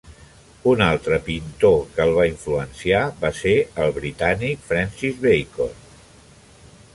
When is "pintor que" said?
1.27-2.01